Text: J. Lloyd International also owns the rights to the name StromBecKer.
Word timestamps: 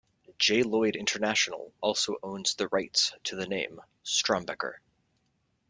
J. 0.39 0.63
Lloyd 0.63 0.95
International 0.95 1.73
also 1.79 2.15
owns 2.23 2.55
the 2.55 2.67
rights 2.69 3.13
to 3.25 3.35
the 3.35 3.45
name 3.45 3.79
StromBecKer. 4.03 4.77